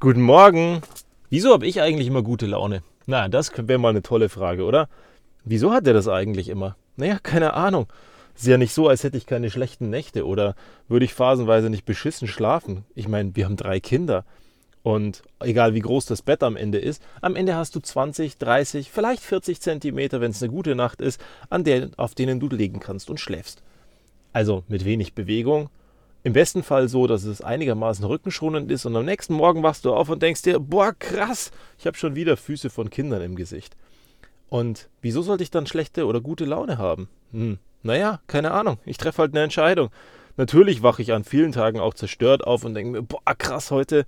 Guten 0.00 0.22
Morgen. 0.22 0.80
Wieso 1.28 1.52
habe 1.52 1.66
ich 1.66 1.80
eigentlich 1.80 2.06
immer 2.06 2.22
gute 2.22 2.46
Laune? 2.46 2.84
Na, 3.06 3.26
das 3.26 3.50
wäre 3.56 3.80
mal 3.80 3.88
eine 3.88 4.02
tolle 4.02 4.28
Frage, 4.28 4.62
oder? 4.62 4.88
Wieso 5.42 5.72
hat 5.72 5.88
er 5.88 5.92
das 5.92 6.06
eigentlich 6.06 6.50
immer? 6.50 6.76
Naja, 6.94 7.18
keine 7.20 7.54
Ahnung. 7.54 7.88
Ist 8.36 8.46
ja 8.46 8.58
nicht 8.58 8.72
so, 8.72 8.86
als 8.86 9.02
hätte 9.02 9.16
ich 9.16 9.26
keine 9.26 9.50
schlechten 9.50 9.90
Nächte 9.90 10.24
oder 10.24 10.54
würde 10.86 11.04
ich 11.04 11.14
phasenweise 11.14 11.68
nicht 11.68 11.84
beschissen 11.84 12.28
schlafen. 12.28 12.84
Ich 12.94 13.08
meine, 13.08 13.34
wir 13.34 13.46
haben 13.46 13.56
drei 13.56 13.80
Kinder. 13.80 14.24
Und 14.84 15.24
egal 15.40 15.74
wie 15.74 15.80
groß 15.80 16.06
das 16.06 16.22
Bett 16.22 16.44
am 16.44 16.54
Ende 16.54 16.78
ist, 16.78 17.02
am 17.20 17.34
Ende 17.34 17.56
hast 17.56 17.74
du 17.74 17.80
20, 17.80 18.38
30, 18.38 18.92
vielleicht 18.92 19.24
40 19.24 19.60
Zentimeter, 19.60 20.20
wenn 20.20 20.30
es 20.30 20.40
eine 20.40 20.52
gute 20.52 20.76
Nacht 20.76 21.00
ist, 21.00 21.20
an 21.50 21.64
der, 21.64 21.90
auf 21.96 22.14
denen 22.14 22.38
du 22.38 22.48
legen 22.48 22.78
kannst 22.78 23.10
und 23.10 23.18
schläfst. 23.18 23.64
Also 24.32 24.62
mit 24.68 24.84
wenig 24.84 25.14
Bewegung, 25.14 25.70
im 26.28 26.34
besten 26.34 26.62
Fall 26.62 26.88
so, 26.88 27.06
dass 27.06 27.24
es 27.24 27.40
einigermaßen 27.40 28.04
rückenschonend 28.04 28.70
ist 28.70 28.84
und 28.84 28.94
am 28.94 29.06
nächsten 29.06 29.32
Morgen 29.32 29.62
wachst 29.62 29.86
du 29.86 29.94
auf 29.94 30.10
und 30.10 30.22
denkst 30.22 30.42
dir, 30.42 30.60
boah, 30.60 30.92
krass, 30.92 31.50
ich 31.78 31.86
habe 31.86 31.96
schon 31.96 32.16
wieder 32.16 32.36
Füße 32.36 32.68
von 32.68 32.90
Kindern 32.90 33.22
im 33.22 33.34
Gesicht. 33.34 33.78
Und 34.50 34.90
wieso 35.00 35.22
sollte 35.22 35.42
ich 35.42 35.50
dann 35.50 35.66
schlechte 35.66 36.04
oder 36.04 36.20
gute 36.20 36.44
Laune 36.44 36.76
haben? 36.76 37.08
Hm, 37.32 37.56
naja, 37.82 38.20
keine 38.26 38.50
Ahnung, 38.50 38.76
ich 38.84 38.98
treffe 38.98 39.22
halt 39.22 39.32
eine 39.32 39.42
Entscheidung. 39.42 39.88
Natürlich 40.36 40.82
wache 40.82 41.00
ich 41.00 41.14
an 41.14 41.24
vielen 41.24 41.52
Tagen 41.52 41.80
auch 41.80 41.94
zerstört 41.94 42.44
auf 42.46 42.62
und 42.62 42.74
denke 42.74 42.92
mir, 42.92 43.02
boah, 43.02 43.34
krass, 43.38 43.70
heute 43.70 44.04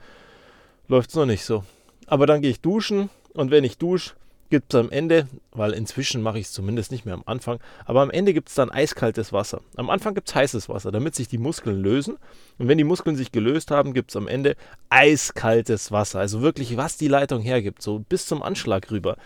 läuft 0.89 1.09
es 1.09 1.17
noch 1.17 1.25
nicht 1.25 1.47
so. 1.47 1.65
Aber 2.07 2.27
dann 2.27 2.43
gehe 2.43 2.51
ich 2.51 2.61
duschen 2.61 3.09
und 3.33 3.51
wenn 3.51 3.65
ich 3.65 3.79
dusche, 3.79 4.13
gibt 4.51 4.75
es 4.75 4.81
am 4.81 4.91
Ende, 4.91 5.29
weil 5.53 5.73
inzwischen 5.73 6.23
mache 6.23 6.39
ich 6.39 6.47
es 6.47 6.53
zumindest 6.53 6.93
nicht 6.93 7.07
mehr 7.07 7.15
am 7.15 7.23
Anfang, 7.25 7.59
aber 7.87 8.03
am 8.03 8.11
Ende 8.11 8.35
gibt 8.35 8.49
es 8.49 8.55
dann 8.55 8.71
eiskaltes 8.71 9.33
Wasser. 9.33 9.63
Am 9.77 9.89
Anfang 9.89 10.15
gibt 10.15 10.29
es 10.29 10.35
heißes 10.35 10.69
Wasser, 10.69 10.93
damit 10.93 11.15
sich 11.15 11.29
die 11.29 11.39
Muskeln 11.39 11.81
lösen. 11.81 12.19
Und 12.59 12.69
wenn 12.69 12.79
die 12.79 12.85
Muskeln 12.85 13.17
sich 13.17 13.33
gelöst 13.33 13.71
haben, 13.71 13.95
gibt 13.95 14.11
es 14.11 14.17
am 14.17 14.29
Ende 14.29 14.57
eiskaltes 14.91 15.93
Wasser. 15.93 16.19
Also 16.19 16.43
wirklich, 16.43 16.77
was 16.77 16.97
die 16.97 17.09
Leitung 17.09 17.41
hergibt, 17.41 17.81
so 17.81 18.01
bis 18.01 18.27
zum 18.27 18.43
Anschlag 18.43 18.91
rüber. 18.91 19.17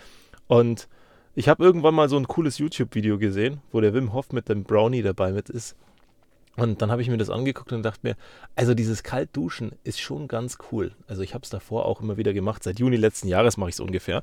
Und 0.47 0.89
ich 1.34 1.48
habe 1.48 1.64
irgendwann 1.64 1.95
mal 1.95 2.08
so 2.08 2.17
ein 2.17 2.28
cooles 2.28 2.58
YouTube-Video 2.58 3.19
gesehen, 3.19 3.61
wo 3.72 3.80
der 3.80 3.95
Wim 3.95 4.12
Hof 4.12 4.33
mit 4.33 4.48
dem 4.48 4.62
Brownie 4.62 5.02
dabei 5.02 5.33
mit 5.33 5.48
ist. 5.50 5.75
Und 6.56 6.83
dann 6.83 6.91
habe 6.91 7.02
ich 7.02 7.08
mir 7.08 7.17
das 7.17 7.30
angeguckt 7.30 7.72
und 7.72 7.83
dachte 7.83 8.00
mir, 8.02 8.17
also 8.55 8.75
dieses 8.75 9.02
Kaltduschen 9.02 9.72
ist 9.83 10.00
schon 10.00 10.28
ganz 10.28 10.58
cool. 10.70 10.92
Also 11.08 11.22
ich 11.22 11.34
habe 11.34 11.42
es 11.42 11.50
davor 11.50 11.86
auch 11.86 12.00
immer 12.00 12.17
wieder 12.17 12.33
gemacht. 12.33 12.62
Seit 12.62 12.78
Juni 12.78 12.97
letzten 12.97 13.27
Jahres 13.27 13.56
mache 13.56 13.70
ich 13.70 13.75
es 13.75 13.80
ungefähr. 13.80 14.22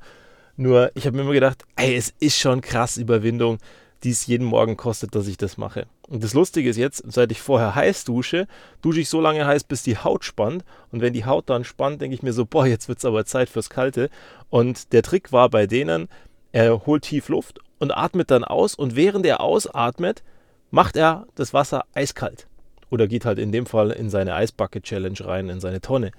Nur 0.57 0.91
ich 0.95 1.05
habe 1.05 1.15
mir 1.15 1.23
immer 1.23 1.33
gedacht, 1.33 1.63
ey, 1.75 1.95
es 1.95 2.13
ist 2.19 2.37
schon 2.37 2.61
krass 2.61 2.97
Überwindung, 2.97 3.57
die 4.03 4.09
es 4.09 4.25
jeden 4.25 4.45
Morgen 4.45 4.77
kostet, 4.77 5.15
dass 5.15 5.27
ich 5.27 5.37
das 5.37 5.57
mache. 5.57 5.85
Und 6.07 6.23
das 6.23 6.33
Lustige 6.33 6.69
ist 6.69 6.77
jetzt, 6.77 7.03
seit 7.11 7.31
ich 7.31 7.41
vorher 7.41 7.75
heiß 7.75 8.03
dusche, 8.03 8.47
dusche 8.81 8.99
ich 8.99 9.09
so 9.09 9.21
lange 9.21 9.45
heiß, 9.45 9.63
bis 9.63 9.83
die 9.83 9.97
Haut 9.97 10.25
spannt. 10.25 10.65
Und 10.91 11.01
wenn 11.01 11.13
die 11.13 11.25
Haut 11.25 11.49
dann 11.49 11.63
spannt, 11.63 12.01
denke 12.01 12.15
ich 12.15 12.23
mir 12.23 12.33
so, 12.33 12.45
boah, 12.45 12.65
jetzt 12.65 12.87
wird 12.87 12.97
es 12.97 13.05
aber 13.05 13.25
Zeit 13.25 13.49
fürs 13.49 13.69
Kalte. 13.69 14.09
Und 14.49 14.91
der 14.93 15.03
Trick 15.03 15.31
war 15.31 15.49
bei 15.49 15.67
denen, 15.67 16.07
er 16.51 16.85
holt 16.85 17.03
tief 17.03 17.29
Luft 17.29 17.59
und 17.79 17.91
atmet 17.91 18.31
dann 18.31 18.43
aus. 18.43 18.75
Und 18.75 18.95
während 18.95 19.25
er 19.25 19.41
ausatmet, 19.41 20.23
macht 20.71 20.97
er 20.97 21.27
das 21.35 21.53
Wasser 21.53 21.85
eiskalt. 21.93 22.47
Oder 22.89 23.07
geht 23.07 23.25
halt 23.25 23.39
in 23.39 23.51
dem 23.51 23.65
Fall 23.65 23.91
in 23.91 24.09
seine 24.09 24.35
Eisbucket 24.35 24.83
Challenge 24.83 25.19
rein, 25.21 25.47
in 25.47 25.59
seine 25.59 25.79
Tonne. 25.79 26.11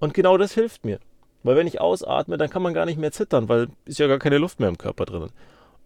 Und 0.00 0.14
genau 0.14 0.36
das 0.36 0.52
hilft 0.52 0.84
mir. 0.84 0.98
Weil 1.42 1.56
wenn 1.56 1.66
ich 1.66 1.80
ausatme, 1.80 2.36
dann 2.36 2.50
kann 2.50 2.62
man 2.62 2.74
gar 2.74 2.86
nicht 2.86 2.98
mehr 2.98 3.12
zittern, 3.12 3.48
weil 3.48 3.68
ist 3.84 3.98
ja 3.98 4.06
gar 4.06 4.18
keine 4.18 4.38
Luft 4.38 4.60
mehr 4.60 4.68
im 4.68 4.78
Körper 4.78 5.06
drinnen. 5.06 5.30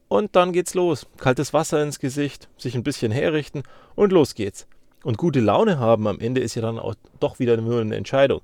Und 0.08 0.36
dann 0.36 0.52
geht's 0.52 0.74
los. 0.74 1.06
Kaltes 1.16 1.52
Wasser 1.52 1.82
ins 1.82 1.98
Gesicht, 1.98 2.48
sich 2.56 2.74
ein 2.74 2.82
bisschen 2.82 3.12
herrichten 3.12 3.62
und 3.94 4.12
los 4.12 4.34
geht's. 4.34 4.66
Und 5.04 5.18
gute 5.18 5.40
Laune 5.40 5.78
haben 5.78 6.06
am 6.06 6.18
Ende 6.18 6.40
ist 6.40 6.54
ja 6.54 6.62
dann 6.62 6.78
auch 6.78 6.94
doch 7.20 7.38
wieder 7.38 7.56
nur 7.56 7.80
eine 7.80 7.96
Entscheidung. 7.96 8.40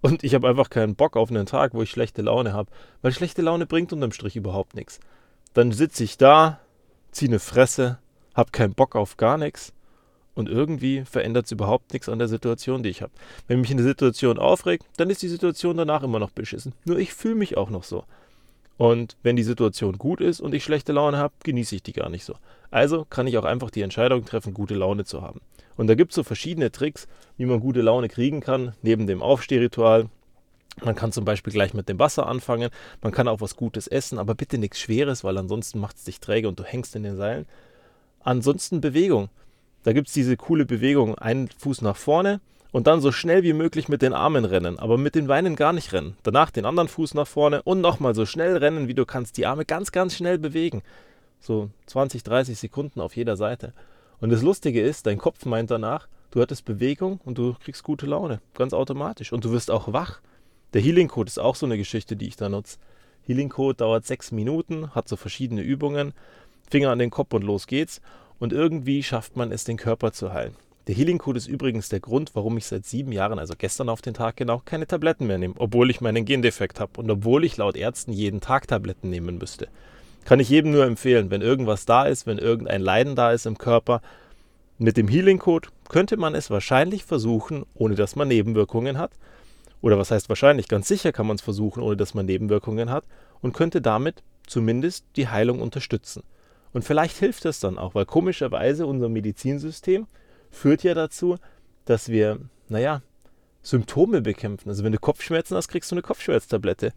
Und 0.00 0.22
ich 0.22 0.34
habe 0.34 0.48
einfach 0.48 0.70
keinen 0.70 0.96
Bock 0.96 1.16
auf 1.16 1.30
einen 1.30 1.46
Tag, 1.46 1.74
wo 1.74 1.82
ich 1.82 1.90
schlechte 1.90 2.22
Laune 2.22 2.52
habe, 2.52 2.70
weil 3.02 3.12
schlechte 3.12 3.42
Laune 3.42 3.66
bringt 3.66 3.92
unterm 3.92 4.12
Strich 4.12 4.36
überhaupt 4.36 4.74
nichts. 4.74 5.00
Dann 5.54 5.72
sitze 5.72 6.04
ich 6.04 6.18
da, 6.18 6.60
ziehe 7.10 7.30
eine 7.30 7.38
Fresse, 7.38 7.98
habe 8.34 8.50
keinen 8.50 8.74
Bock 8.74 8.96
auf 8.96 9.16
gar 9.16 9.38
nichts 9.38 9.73
und 10.34 10.48
irgendwie 10.48 11.04
verändert 11.04 11.46
es 11.46 11.52
überhaupt 11.52 11.92
nichts 11.92 12.08
an 12.08 12.18
der 12.18 12.28
Situation, 12.28 12.82
die 12.82 12.88
ich 12.88 13.02
habe. 13.02 13.12
Wenn 13.46 13.60
mich 13.60 13.70
eine 13.70 13.82
Situation 13.82 14.38
aufregt, 14.38 14.84
dann 14.96 15.10
ist 15.10 15.22
die 15.22 15.28
Situation 15.28 15.76
danach 15.76 16.02
immer 16.02 16.18
noch 16.18 16.30
beschissen. 16.30 16.72
Nur 16.84 16.98
ich 16.98 17.14
fühle 17.14 17.36
mich 17.36 17.56
auch 17.56 17.70
noch 17.70 17.84
so. 17.84 18.04
Und 18.76 19.16
wenn 19.22 19.36
die 19.36 19.44
Situation 19.44 19.98
gut 19.98 20.20
ist 20.20 20.40
und 20.40 20.54
ich 20.54 20.64
schlechte 20.64 20.92
Laune 20.92 21.18
habe, 21.18 21.34
genieße 21.44 21.76
ich 21.76 21.82
die 21.82 21.92
gar 21.92 22.08
nicht 22.08 22.24
so. 22.24 22.34
Also 22.70 23.06
kann 23.08 23.26
ich 23.26 23.38
auch 23.38 23.44
einfach 23.44 23.70
die 23.70 23.82
Entscheidung 23.82 24.24
treffen, 24.24 24.52
gute 24.52 24.74
Laune 24.74 25.04
zu 25.04 25.22
haben. 25.22 25.40
Und 25.76 25.86
da 25.86 25.94
gibt 25.94 26.12
es 26.12 26.16
so 26.16 26.22
verschiedene 26.22 26.72
Tricks, 26.72 27.06
wie 27.36 27.46
man 27.46 27.60
gute 27.60 27.82
Laune 27.82 28.08
kriegen 28.08 28.40
kann, 28.40 28.74
neben 28.82 29.06
dem 29.06 29.22
Aufstehritual. 29.22 30.08
Man 30.82 30.96
kann 30.96 31.12
zum 31.12 31.24
Beispiel 31.24 31.52
gleich 31.52 31.72
mit 31.72 31.88
dem 31.88 32.00
Wasser 32.00 32.26
anfangen. 32.26 32.70
Man 33.00 33.12
kann 33.12 33.28
auch 33.28 33.40
was 33.40 33.54
Gutes 33.54 33.86
essen, 33.86 34.18
aber 34.18 34.34
bitte 34.34 34.58
nichts 34.58 34.80
Schweres, 34.80 35.22
weil 35.22 35.38
ansonsten 35.38 35.78
macht 35.78 35.96
es 35.96 36.04
dich 36.04 36.18
träge 36.18 36.48
und 36.48 36.58
du 36.58 36.64
hängst 36.64 36.96
in 36.96 37.04
den 37.04 37.16
Seilen. 37.16 37.46
Ansonsten 38.20 38.80
Bewegung. 38.80 39.28
Da 39.84 39.92
gibt 39.92 40.08
es 40.08 40.14
diese 40.14 40.36
coole 40.38 40.64
Bewegung, 40.64 41.16
einen 41.16 41.48
Fuß 41.48 41.82
nach 41.82 41.96
vorne 41.96 42.40
und 42.72 42.86
dann 42.86 43.02
so 43.02 43.12
schnell 43.12 43.42
wie 43.42 43.52
möglich 43.52 43.86
mit 43.86 44.00
den 44.00 44.14
Armen 44.14 44.46
rennen, 44.46 44.78
aber 44.78 44.96
mit 44.96 45.14
den 45.14 45.26
Beinen 45.26 45.56
gar 45.56 45.74
nicht 45.74 45.92
rennen. 45.92 46.16
Danach 46.22 46.50
den 46.50 46.64
anderen 46.64 46.88
Fuß 46.88 47.12
nach 47.12 47.28
vorne 47.28 47.62
und 47.62 47.82
nochmal 47.82 48.14
so 48.14 48.24
schnell 48.24 48.56
rennen, 48.56 48.88
wie 48.88 48.94
du 48.94 49.04
kannst. 49.04 49.36
Die 49.36 49.44
Arme 49.44 49.66
ganz, 49.66 49.92
ganz 49.92 50.16
schnell 50.16 50.38
bewegen. 50.38 50.82
So 51.38 51.68
20, 51.86 52.22
30 52.22 52.58
Sekunden 52.58 53.02
auf 53.02 53.14
jeder 53.14 53.36
Seite. 53.36 53.74
Und 54.20 54.30
das 54.30 54.40
Lustige 54.40 54.80
ist, 54.80 55.06
dein 55.06 55.18
Kopf 55.18 55.44
meint 55.44 55.70
danach, 55.70 56.08
du 56.30 56.40
hattest 56.40 56.64
Bewegung 56.64 57.20
und 57.22 57.36
du 57.36 57.54
kriegst 57.62 57.82
gute 57.82 58.06
Laune. 58.06 58.40
Ganz 58.54 58.72
automatisch. 58.72 59.34
Und 59.34 59.44
du 59.44 59.52
wirst 59.52 59.70
auch 59.70 59.92
wach. 59.92 60.20
Der 60.72 60.80
Healing 60.80 61.08
Code 61.08 61.28
ist 61.28 61.38
auch 61.38 61.56
so 61.56 61.66
eine 61.66 61.76
Geschichte, 61.76 62.16
die 62.16 62.28
ich 62.28 62.36
da 62.36 62.48
nutze. 62.48 62.78
Healing 63.26 63.50
Code 63.50 63.76
dauert 63.76 64.06
sechs 64.06 64.32
Minuten, 64.32 64.94
hat 64.94 65.08
so 65.10 65.16
verschiedene 65.16 65.60
Übungen. 65.60 66.14
Finger 66.70 66.90
an 66.90 66.98
den 66.98 67.10
Kopf 67.10 67.34
und 67.34 67.44
los 67.44 67.66
geht's 67.66 68.00
und 68.38 68.52
irgendwie 68.52 69.02
schafft 69.02 69.36
man 69.36 69.52
es, 69.52 69.64
den 69.64 69.76
Körper 69.76 70.12
zu 70.12 70.32
heilen. 70.32 70.54
Der 70.86 70.94
Healing 70.94 71.18
Code 71.18 71.38
ist 71.38 71.46
übrigens 71.46 71.88
der 71.88 72.00
Grund, 72.00 72.32
warum 72.34 72.58
ich 72.58 72.66
seit 72.66 72.84
sieben 72.84 73.10
Jahren, 73.10 73.38
also 73.38 73.54
gestern 73.56 73.88
auf 73.88 74.02
den 74.02 74.12
Tag 74.12 74.36
genau, 74.36 74.60
keine 74.64 74.86
Tabletten 74.86 75.26
mehr 75.26 75.38
nehme, 75.38 75.54
obwohl 75.56 75.90
ich 75.90 76.02
meinen 76.02 76.26
Gendefekt 76.26 76.78
habe 76.78 77.00
und 77.00 77.10
obwohl 77.10 77.44
ich 77.44 77.56
laut 77.56 77.76
Ärzten 77.76 78.12
jeden 78.12 78.40
Tag 78.42 78.68
Tabletten 78.68 79.08
nehmen 79.08 79.38
müsste. 79.38 79.68
Kann 80.26 80.40
ich 80.40 80.50
jedem 80.50 80.72
nur 80.72 80.84
empfehlen, 80.84 81.30
wenn 81.30 81.40
irgendwas 81.40 81.86
da 81.86 82.04
ist, 82.04 82.26
wenn 82.26 82.38
irgendein 82.38 82.82
Leiden 82.82 83.16
da 83.16 83.32
ist 83.32 83.46
im 83.46 83.56
Körper, 83.56 84.02
mit 84.76 84.96
dem 84.96 85.08
Healing 85.08 85.38
Code 85.38 85.68
könnte 85.88 86.16
man 86.16 86.34
es 86.34 86.50
wahrscheinlich 86.50 87.04
versuchen, 87.04 87.64
ohne 87.74 87.94
dass 87.94 88.16
man 88.16 88.28
Nebenwirkungen 88.28 88.98
hat. 88.98 89.12
Oder 89.80 89.98
was 89.98 90.10
heißt 90.10 90.28
wahrscheinlich? 90.28 90.66
Ganz 90.66 90.88
sicher 90.88 91.12
kann 91.12 91.26
man 91.26 91.36
es 91.36 91.42
versuchen, 91.42 91.82
ohne 91.82 91.96
dass 91.96 92.14
man 92.14 92.26
Nebenwirkungen 92.26 92.90
hat 92.90 93.04
und 93.40 93.52
könnte 93.52 93.80
damit 93.80 94.22
zumindest 94.46 95.04
die 95.16 95.28
Heilung 95.28 95.62
unterstützen. 95.62 96.24
Und 96.74 96.84
vielleicht 96.84 97.16
hilft 97.16 97.46
das 97.46 97.60
dann 97.60 97.78
auch, 97.78 97.94
weil 97.94 98.04
komischerweise 98.04 98.86
unser 98.86 99.08
Medizinsystem 99.08 100.06
führt 100.50 100.82
ja 100.82 100.92
dazu, 100.92 101.36
dass 101.86 102.08
wir, 102.08 102.40
naja, 102.68 103.00
Symptome 103.62 104.20
bekämpfen. 104.20 104.68
Also 104.68 104.84
wenn 104.84 104.92
du 104.92 104.98
Kopfschmerzen 104.98 105.56
hast, 105.56 105.68
kriegst 105.68 105.90
du 105.90 105.94
eine 105.94 106.02
Kopfschmerztablette. 106.02 106.92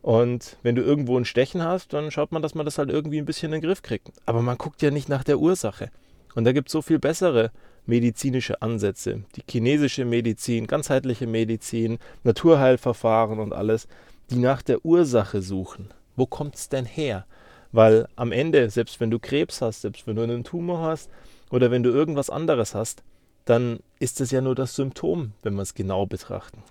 Und 0.00 0.56
wenn 0.62 0.74
du 0.74 0.82
irgendwo 0.82 1.16
ein 1.16 1.24
Stechen 1.24 1.62
hast, 1.62 1.92
dann 1.92 2.10
schaut 2.10 2.32
man, 2.32 2.42
dass 2.42 2.56
man 2.56 2.64
das 2.64 2.78
halt 2.78 2.90
irgendwie 2.90 3.18
ein 3.18 3.24
bisschen 3.24 3.52
in 3.52 3.60
den 3.60 3.68
Griff 3.68 3.82
kriegt. 3.82 4.10
Aber 4.26 4.42
man 4.42 4.58
guckt 4.58 4.82
ja 4.82 4.90
nicht 4.90 5.08
nach 5.08 5.22
der 5.22 5.38
Ursache. 5.38 5.90
Und 6.34 6.44
da 6.44 6.52
gibt 6.52 6.68
es 6.68 6.72
so 6.72 6.82
viel 6.82 6.98
bessere 6.98 7.52
medizinische 7.86 8.62
Ansätze. 8.62 9.24
Die 9.36 9.42
chinesische 9.48 10.04
Medizin, 10.04 10.66
ganzheitliche 10.66 11.26
Medizin, 11.26 11.98
Naturheilverfahren 12.24 13.38
und 13.38 13.52
alles, 13.52 13.86
die 14.30 14.38
nach 14.38 14.62
der 14.62 14.84
Ursache 14.84 15.42
suchen. 15.42 15.90
Wo 16.16 16.26
kommt 16.26 16.56
es 16.56 16.68
denn 16.68 16.86
her? 16.86 17.26
Weil 17.72 18.06
am 18.16 18.32
Ende, 18.32 18.68
selbst 18.70 19.00
wenn 19.00 19.10
du 19.10 19.18
Krebs 19.18 19.62
hast, 19.62 19.80
selbst 19.82 20.06
wenn 20.06 20.16
du 20.16 20.22
einen 20.22 20.44
Tumor 20.44 20.82
hast 20.82 21.10
oder 21.50 21.70
wenn 21.70 21.82
du 21.82 21.90
irgendwas 21.90 22.30
anderes 22.30 22.74
hast, 22.74 23.02
dann 23.44 23.80
ist 23.98 24.20
es 24.20 24.30
ja 24.30 24.40
nur 24.40 24.54
das 24.54 24.76
Symptom, 24.76 25.32
wenn 25.42 25.54
wir 25.54 25.62
es 25.62 25.74
genau 25.74 26.06
betrachten. 26.06 26.62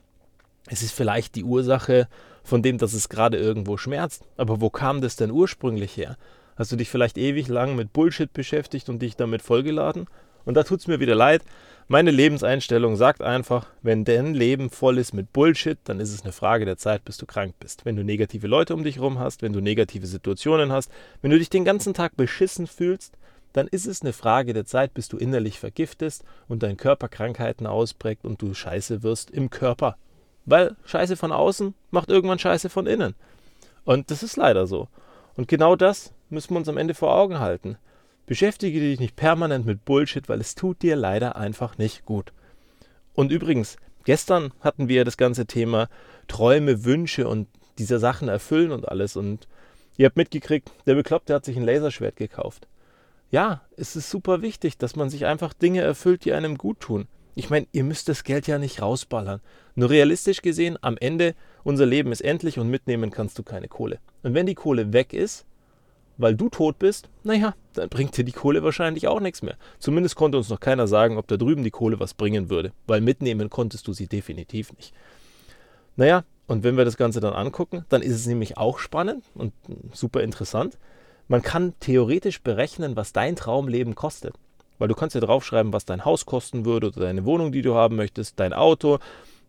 Es 0.67 0.83
ist 0.83 0.93
vielleicht 0.93 1.35
die 1.35 1.43
Ursache 1.43 2.07
von 2.43 2.61
dem, 2.61 2.77
dass 2.77 2.93
es 2.93 3.09
gerade 3.09 3.37
irgendwo 3.37 3.77
schmerzt. 3.77 4.23
Aber 4.37 4.61
wo 4.61 4.69
kam 4.69 5.01
das 5.01 5.15
denn 5.15 5.31
ursprünglich 5.31 5.97
her? 5.97 6.17
Hast 6.55 6.71
du 6.71 6.75
dich 6.75 6.89
vielleicht 6.89 7.17
ewig 7.17 7.47
lang 7.47 7.75
mit 7.75 7.91
Bullshit 7.91 8.31
beschäftigt 8.31 8.87
und 8.89 9.01
dich 9.01 9.15
damit 9.15 9.41
vollgeladen? 9.41 10.07
Und 10.45 10.55
da 10.55 10.63
tut 10.63 10.79
es 10.79 10.87
mir 10.87 10.99
wieder 10.99 11.15
leid. 11.15 11.41
Meine 11.87 12.11
Lebenseinstellung 12.11 12.95
sagt 12.95 13.21
einfach, 13.21 13.67
wenn 13.81 14.05
dein 14.05 14.33
Leben 14.33 14.69
voll 14.69 14.97
ist 14.97 15.13
mit 15.13 15.33
Bullshit, 15.33 15.77
dann 15.83 15.99
ist 15.99 16.13
es 16.13 16.23
eine 16.23 16.31
Frage 16.31 16.63
der 16.63 16.77
Zeit, 16.77 17.03
bis 17.03 17.17
du 17.17 17.25
krank 17.25 17.55
bist. 17.59 17.83
Wenn 17.83 17.97
du 17.97 18.03
negative 18.03 18.47
Leute 18.47 18.73
um 18.73 18.83
dich 18.83 18.95
herum 18.95 19.19
hast, 19.19 19.41
wenn 19.41 19.51
du 19.51 19.59
negative 19.59 20.07
Situationen 20.07 20.71
hast, 20.71 20.89
wenn 21.21 21.31
du 21.31 21.37
dich 21.37 21.49
den 21.49 21.65
ganzen 21.65 21.93
Tag 21.93 22.15
beschissen 22.15 22.67
fühlst, 22.67 23.17
dann 23.53 23.67
ist 23.67 23.85
es 23.85 24.01
eine 24.01 24.13
Frage 24.13 24.53
der 24.53 24.65
Zeit, 24.65 24.93
bis 24.93 25.09
du 25.09 25.17
innerlich 25.17 25.59
vergiftest 25.59 26.23
und 26.47 26.63
dein 26.63 26.77
Körper 26.77 27.09
Krankheiten 27.09 27.67
ausprägt 27.67 28.23
und 28.23 28.41
du 28.41 28.53
scheiße 28.53 29.03
wirst 29.03 29.29
im 29.29 29.49
Körper. 29.49 29.97
Weil 30.45 30.75
Scheiße 30.85 31.17
von 31.17 31.31
außen 31.31 31.73
macht 31.91 32.09
irgendwann 32.09 32.39
Scheiße 32.39 32.69
von 32.69 32.87
innen. 32.87 33.15
Und 33.83 34.11
das 34.11 34.23
ist 34.23 34.37
leider 34.37 34.67
so. 34.67 34.87
Und 35.35 35.47
genau 35.47 35.75
das 35.75 36.13
müssen 36.29 36.53
wir 36.53 36.57
uns 36.57 36.69
am 36.69 36.77
Ende 36.77 36.93
vor 36.93 37.13
Augen 37.15 37.39
halten. 37.39 37.77
Beschäftige 38.31 38.79
dich 38.79 38.99
nicht 38.99 39.17
permanent 39.17 39.65
mit 39.65 39.83
Bullshit, 39.83 40.29
weil 40.29 40.39
es 40.39 40.55
tut 40.55 40.81
dir 40.81 40.95
leider 40.95 41.35
einfach 41.35 41.77
nicht 41.77 42.05
gut. 42.05 42.31
Und 43.13 43.31
übrigens, 43.31 43.77
Gestern 44.03 44.51
hatten 44.61 44.87
wir 44.87 45.05
das 45.05 45.17
ganze 45.17 45.45
Thema 45.45 45.89
Träume, 46.27 46.85
Wünsche 46.85 47.27
und 47.27 47.47
diese 47.77 47.99
Sachen 47.99 48.27
erfüllen 48.27 48.71
und 48.71 48.87
alles. 48.87 49.15
Und 49.15 49.47
ihr 49.97 50.07
habt 50.07 50.17
mitgekriegt, 50.17 50.71
der 50.85 50.95
Bekloppte 50.95 51.33
hat 51.33 51.45
sich 51.45 51.57
ein 51.57 51.65
Laserschwert 51.65 52.15
gekauft. 52.15 52.67
Ja, 53.29 53.61
es 53.77 53.95
ist 53.95 54.09
super 54.09 54.41
wichtig, 54.41 54.77
dass 54.77 54.95
man 54.95 55.09
sich 55.09 55.25
einfach 55.25 55.53
Dinge 55.53 55.81
erfüllt, 55.81 56.25
die 56.25 56.33
einem 56.33 56.57
gut 56.57 56.79
tun. 56.79 57.07
Ich 57.33 57.49
meine, 57.49 57.67
ihr 57.71 57.85
müsst 57.85 58.09
das 58.09 58.25
Geld 58.25 58.47
ja 58.47 58.57
nicht 58.57 58.81
rausballern. 58.81 59.39
Nur 59.75 59.89
realistisch 59.89 60.41
gesehen, 60.41 60.77
am 60.81 60.97
Ende, 60.97 61.33
unser 61.63 61.85
Leben 61.85 62.11
ist 62.11 62.21
endlich 62.21 62.59
und 62.59 62.69
mitnehmen 62.69 63.09
kannst 63.09 63.39
du 63.39 63.43
keine 63.43 63.69
Kohle. 63.69 63.99
Und 64.23 64.33
wenn 64.33 64.47
die 64.47 64.55
Kohle 64.55 64.91
weg 64.91 65.13
ist, 65.13 65.45
weil 66.17 66.35
du 66.35 66.49
tot 66.49 66.77
bist, 66.77 67.07
naja, 67.23 67.55
dann 67.73 67.89
bringt 67.89 68.17
dir 68.17 68.23
die 68.23 68.31
Kohle 68.31 68.63
wahrscheinlich 68.63 69.07
auch 69.07 69.19
nichts 69.19 69.41
mehr. 69.41 69.55
Zumindest 69.79 70.15
konnte 70.15 70.37
uns 70.37 70.49
noch 70.49 70.59
keiner 70.59 70.87
sagen, 70.87 71.17
ob 71.17 71.27
da 71.27 71.37
drüben 71.37 71.63
die 71.63 71.71
Kohle 71.71 71.99
was 71.99 72.13
bringen 72.13 72.49
würde, 72.49 72.71
weil 72.87 73.01
mitnehmen 73.01 73.49
konntest 73.49 73.87
du 73.87 73.93
sie 73.93 74.07
definitiv 74.07 74.73
nicht. 74.73 74.93
Naja, 75.95 76.23
und 76.47 76.63
wenn 76.63 76.77
wir 76.77 76.85
das 76.85 76.97
Ganze 76.97 77.19
dann 77.19 77.33
angucken, 77.33 77.85
dann 77.89 78.01
ist 78.01 78.15
es 78.15 78.25
nämlich 78.25 78.57
auch 78.57 78.79
spannend 78.79 79.23
und 79.35 79.53
super 79.93 80.21
interessant. 80.21 80.77
Man 81.27 81.41
kann 81.41 81.73
theoretisch 81.79 82.41
berechnen, 82.41 82.95
was 82.95 83.13
dein 83.13 83.35
Traumleben 83.35 83.95
kostet. 83.95 84.35
Weil 84.77 84.87
du 84.87 84.95
kannst 84.95 85.15
ja 85.15 85.21
draufschreiben, 85.21 85.73
was 85.73 85.85
dein 85.85 86.05
Haus 86.05 86.25
kosten 86.25 86.65
würde 86.65 86.87
oder 86.87 87.01
deine 87.01 87.23
Wohnung, 87.23 87.51
die 87.51 87.61
du 87.61 87.75
haben 87.75 87.95
möchtest, 87.95 88.39
dein 88.39 88.51
Auto, 88.51 88.97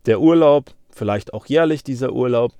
der 0.05 0.21
Urlaub, 0.21 0.71
vielleicht 0.91 1.33
auch 1.33 1.45
jährlich 1.47 1.83
dieser 1.83 2.13
Urlaub. 2.13 2.53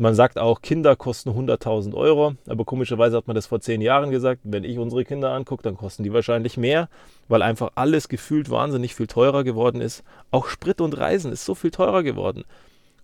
Man 0.00 0.14
sagt 0.14 0.38
auch, 0.38 0.62
Kinder 0.62 0.94
kosten 0.94 1.30
100.000 1.30 1.92
Euro, 1.92 2.34
aber 2.46 2.64
komischerweise 2.64 3.16
hat 3.16 3.26
man 3.26 3.34
das 3.34 3.46
vor 3.46 3.60
zehn 3.60 3.80
Jahren 3.80 4.12
gesagt. 4.12 4.40
Wenn 4.44 4.62
ich 4.62 4.78
unsere 4.78 5.04
Kinder 5.04 5.32
angucke, 5.32 5.64
dann 5.64 5.76
kosten 5.76 6.04
die 6.04 6.12
wahrscheinlich 6.12 6.56
mehr, 6.56 6.88
weil 7.26 7.42
einfach 7.42 7.72
alles 7.74 8.08
gefühlt 8.08 8.48
wahnsinnig 8.48 8.94
viel 8.94 9.08
teurer 9.08 9.42
geworden 9.42 9.80
ist. 9.80 10.04
Auch 10.30 10.46
Sprit 10.46 10.80
und 10.80 10.96
Reisen 10.96 11.32
ist 11.32 11.44
so 11.44 11.56
viel 11.56 11.72
teurer 11.72 12.04
geworden. 12.04 12.44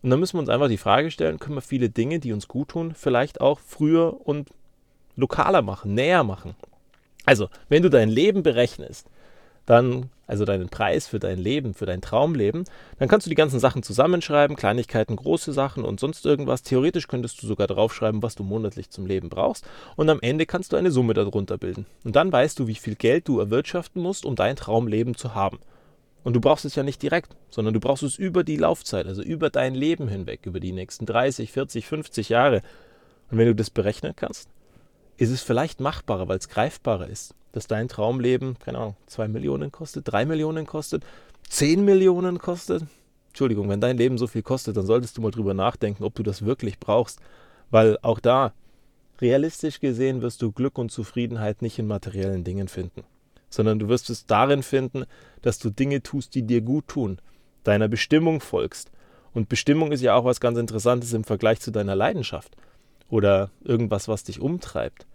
Und 0.02 0.10
dann 0.10 0.20
müssen 0.20 0.36
wir 0.36 0.40
uns 0.40 0.48
einfach 0.48 0.68
die 0.68 0.76
Frage 0.76 1.10
stellen, 1.10 1.40
können 1.40 1.56
wir 1.56 1.62
viele 1.62 1.90
Dinge, 1.90 2.20
die 2.20 2.32
uns 2.32 2.46
gut 2.46 2.68
tun, 2.68 2.94
vielleicht 2.94 3.40
auch 3.40 3.58
früher 3.58 4.24
und 4.24 4.50
lokaler 5.16 5.62
machen, 5.62 5.94
näher 5.94 6.22
machen. 6.22 6.54
Also, 7.26 7.48
wenn 7.68 7.82
du 7.82 7.90
dein 7.90 8.08
Leben 8.08 8.44
berechnest, 8.44 9.08
dann, 9.66 10.10
also 10.26 10.44
deinen 10.44 10.68
Preis 10.68 11.06
für 11.06 11.18
dein 11.18 11.38
Leben, 11.38 11.74
für 11.74 11.86
dein 11.86 12.00
Traumleben, 12.00 12.64
dann 12.98 13.08
kannst 13.08 13.26
du 13.26 13.30
die 13.30 13.36
ganzen 13.36 13.60
Sachen 13.60 13.82
zusammenschreiben, 13.82 14.56
Kleinigkeiten, 14.56 15.16
große 15.16 15.52
Sachen 15.52 15.84
und 15.84 16.00
sonst 16.00 16.26
irgendwas. 16.26 16.62
Theoretisch 16.62 17.08
könntest 17.08 17.42
du 17.42 17.46
sogar 17.46 17.66
draufschreiben, 17.66 18.22
was 18.22 18.34
du 18.34 18.42
monatlich 18.42 18.90
zum 18.90 19.06
Leben 19.06 19.28
brauchst. 19.28 19.66
Und 19.96 20.10
am 20.10 20.20
Ende 20.20 20.46
kannst 20.46 20.72
du 20.72 20.76
eine 20.76 20.90
Summe 20.90 21.14
darunter 21.14 21.58
bilden. 21.58 21.86
Und 22.04 22.16
dann 22.16 22.32
weißt 22.32 22.58
du, 22.58 22.66
wie 22.66 22.74
viel 22.74 22.94
Geld 22.94 23.28
du 23.28 23.38
erwirtschaften 23.38 24.02
musst, 24.02 24.24
um 24.24 24.36
dein 24.36 24.56
Traumleben 24.56 25.14
zu 25.16 25.34
haben. 25.34 25.58
Und 26.24 26.34
du 26.34 26.40
brauchst 26.40 26.64
es 26.64 26.74
ja 26.74 26.82
nicht 26.82 27.02
direkt, 27.02 27.36
sondern 27.50 27.74
du 27.74 27.80
brauchst 27.80 28.02
es 28.02 28.16
über 28.16 28.44
die 28.44 28.56
Laufzeit, 28.56 29.06
also 29.06 29.22
über 29.22 29.50
dein 29.50 29.74
Leben 29.74 30.08
hinweg, 30.08 30.40
über 30.44 30.58
die 30.58 30.72
nächsten 30.72 31.04
30, 31.04 31.52
40, 31.52 31.86
50 31.86 32.30
Jahre. 32.30 32.62
Und 33.30 33.36
wenn 33.36 33.46
du 33.46 33.54
das 33.54 33.68
berechnen 33.68 34.14
kannst, 34.16 34.48
ist 35.18 35.30
es 35.30 35.42
vielleicht 35.42 35.80
machbarer, 35.80 36.26
weil 36.26 36.38
es 36.38 36.48
greifbarer 36.48 37.08
ist, 37.08 37.34
dass 37.54 37.68
dein 37.68 37.86
Traumleben, 37.86 38.58
keine 38.58 38.78
Ahnung, 38.78 38.96
2 39.06 39.28
Millionen 39.28 39.70
kostet, 39.70 40.10
3 40.10 40.26
Millionen 40.26 40.66
kostet, 40.66 41.04
10 41.50 41.84
Millionen 41.84 42.38
kostet. 42.38 42.82
Entschuldigung, 43.28 43.68
wenn 43.68 43.80
dein 43.80 43.96
Leben 43.96 44.18
so 44.18 44.26
viel 44.26 44.42
kostet, 44.42 44.76
dann 44.76 44.86
solltest 44.86 45.16
du 45.16 45.22
mal 45.22 45.30
drüber 45.30 45.54
nachdenken, 45.54 46.02
ob 46.02 46.16
du 46.16 46.24
das 46.24 46.44
wirklich 46.44 46.80
brauchst. 46.80 47.20
Weil 47.70 47.96
auch 48.02 48.18
da, 48.18 48.54
realistisch 49.20 49.78
gesehen, 49.78 50.20
wirst 50.20 50.42
du 50.42 50.50
Glück 50.50 50.78
und 50.78 50.90
Zufriedenheit 50.90 51.62
nicht 51.62 51.78
in 51.78 51.86
materiellen 51.86 52.42
Dingen 52.42 52.66
finden, 52.66 53.04
sondern 53.50 53.78
du 53.78 53.88
wirst 53.88 54.10
es 54.10 54.26
darin 54.26 54.64
finden, 54.64 55.04
dass 55.40 55.60
du 55.60 55.70
Dinge 55.70 56.02
tust, 56.02 56.34
die 56.34 56.42
dir 56.42 56.60
gut 56.60 56.88
tun, 56.88 57.20
deiner 57.62 57.86
Bestimmung 57.86 58.40
folgst. 58.40 58.90
Und 59.32 59.48
Bestimmung 59.48 59.92
ist 59.92 60.00
ja 60.00 60.16
auch 60.16 60.24
was 60.24 60.40
ganz 60.40 60.58
Interessantes 60.58 61.12
im 61.12 61.22
Vergleich 61.22 61.60
zu 61.60 61.70
deiner 61.70 61.94
Leidenschaft 61.94 62.56
oder 63.08 63.50
irgendwas, 63.62 64.08
was 64.08 64.24
dich 64.24 64.40
umtreibt. 64.40 65.06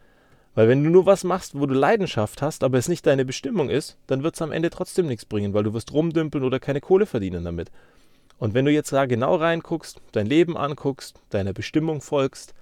Weil 0.55 0.67
wenn 0.67 0.83
du 0.83 0.89
nur 0.89 1.05
was 1.05 1.23
machst, 1.23 1.57
wo 1.57 1.65
du 1.65 1.73
Leidenschaft 1.73 2.41
hast, 2.41 2.63
aber 2.63 2.77
es 2.77 2.89
nicht 2.89 3.05
deine 3.05 3.25
Bestimmung 3.25 3.69
ist, 3.69 3.97
dann 4.07 4.23
wird 4.23 4.35
es 4.35 4.41
am 4.41 4.51
Ende 4.51 4.69
trotzdem 4.69 5.07
nichts 5.07 5.25
bringen, 5.25 5.53
weil 5.53 5.63
du 5.63 5.73
wirst 5.73 5.93
rumdümpeln 5.93 6.43
oder 6.43 6.59
keine 6.59 6.81
Kohle 6.81 7.05
verdienen 7.05 7.43
damit. 7.43 7.71
Und 8.39 8.53
wenn 8.53 8.65
du 8.65 8.71
jetzt 8.71 8.91
da 8.91 9.05
genau 9.05 9.35
reinguckst, 9.35 10.01
dein 10.11 10.25
Leben 10.25 10.57
anguckst, 10.57 11.21
deiner 11.29 11.53
Bestimmung 11.53 12.01
folgst, 12.01 12.53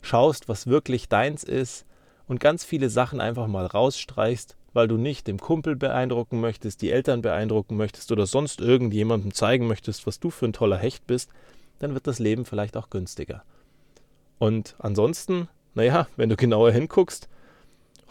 schaust, 0.00 0.48
was 0.48 0.66
wirklich 0.66 1.08
deins 1.08 1.44
ist 1.44 1.84
und 2.26 2.40
ganz 2.40 2.64
viele 2.64 2.90
Sachen 2.90 3.20
einfach 3.20 3.46
mal 3.46 3.66
rausstreichst, 3.66 4.56
weil 4.72 4.88
du 4.88 4.96
nicht 4.96 5.26
dem 5.26 5.38
Kumpel 5.38 5.76
beeindrucken 5.76 6.40
möchtest, 6.40 6.82
die 6.82 6.90
Eltern 6.90 7.22
beeindrucken 7.22 7.76
möchtest 7.76 8.12
oder 8.12 8.26
sonst 8.26 8.60
irgendjemandem 8.60 9.32
zeigen 9.32 9.66
möchtest, 9.66 10.06
was 10.06 10.20
du 10.20 10.30
für 10.30 10.46
ein 10.46 10.52
toller 10.52 10.78
Hecht 10.78 11.06
bist, 11.06 11.30
dann 11.78 11.94
wird 11.94 12.06
das 12.06 12.18
Leben 12.18 12.44
vielleicht 12.44 12.76
auch 12.76 12.90
günstiger. 12.90 13.42
Und 14.38 14.74
ansonsten, 14.78 15.48
naja, 15.74 16.08
wenn 16.16 16.28
du 16.28 16.36
genauer 16.36 16.72
hinguckst, 16.72 17.28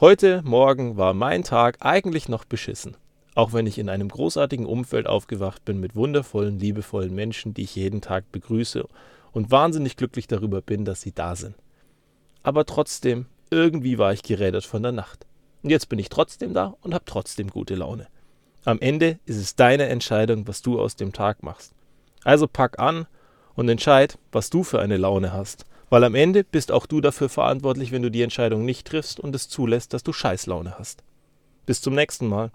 heute 0.01 0.41
Morgen 0.43 0.97
war 0.97 1.13
mein 1.13 1.43
Tag 1.43 1.77
eigentlich 1.79 2.27
noch 2.27 2.45
beschissen. 2.45 2.97
Auch 3.33 3.53
wenn 3.53 3.67
ich 3.67 3.77
in 3.77 3.89
einem 3.89 4.09
großartigen 4.09 4.65
Umfeld 4.65 5.07
aufgewacht 5.07 5.63
bin 5.65 5.79
mit 5.79 5.95
wundervollen, 5.95 6.59
liebevollen 6.59 7.13
Menschen, 7.13 7.53
die 7.53 7.63
ich 7.63 7.75
jeden 7.75 8.01
Tag 8.01 8.31
begrüße 8.31 8.87
und 9.31 9.51
wahnsinnig 9.51 9.97
glücklich 9.97 10.27
darüber 10.27 10.61
bin, 10.61 10.85
dass 10.85 11.01
sie 11.01 11.11
da 11.11 11.35
sind. 11.35 11.55
Aber 12.43 12.65
trotzdem, 12.65 13.25
irgendwie 13.49 13.97
war 13.97 14.13
ich 14.13 14.23
gerädert 14.23 14.65
von 14.65 14.83
der 14.83 14.91
Nacht. 14.91 15.25
Und 15.63 15.69
jetzt 15.69 15.89
bin 15.89 15.99
ich 15.99 16.09
trotzdem 16.09 16.53
da 16.53 16.75
und 16.81 16.93
habe 16.93 17.05
trotzdem 17.05 17.49
gute 17.49 17.75
Laune. 17.75 18.07
Am 18.65 18.79
Ende 18.79 19.19
ist 19.25 19.37
es 19.37 19.55
deine 19.55 19.87
Entscheidung, 19.87 20.47
was 20.47 20.61
du 20.61 20.79
aus 20.79 20.95
dem 20.95 21.13
Tag 21.13 21.43
machst. 21.43 21.73
Also 22.23 22.47
pack 22.47 22.79
an 22.79 23.07
und 23.55 23.69
entscheid, 23.69 24.17
was 24.31 24.49
du 24.49 24.63
für 24.63 24.79
eine 24.79 24.97
Laune 24.97 25.33
hast. 25.33 25.65
Weil 25.89 26.03
am 26.03 26.15
Ende 26.15 26.43
bist 26.43 26.71
auch 26.71 26.85
du 26.85 27.01
dafür 27.01 27.29
verantwortlich, 27.29 27.91
wenn 27.91 28.01
du 28.01 28.11
die 28.11 28.21
Entscheidung 28.23 28.65
nicht 28.65 28.87
triffst 28.87 29.19
und 29.19 29.35
es 29.35 29.49
zulässt, 29.49 29.93
dass 29.93 30.03
du 30.03 30.13
Scheißlaune 30.13 30.77
hast. 30.77 31.03
Bis 31.65 31.81
zum 31.81 31.95
nächsten 31.95 32.27
Mal. 32.27 32.51